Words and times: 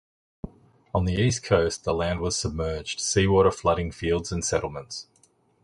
On 0.95 1.05
the 1.05 1.13
east 1.13 1.43
coast, 1.43 1.83
the 1.83 1.93
land 1.93 2.21
was 2.21 2.35
submerged, 2.35 2.99
seawater 2.99 3.51
flooding 3.51 3.91
fields 3.91 4.31
and 4.31 4.43
settlements. 4.43 5.05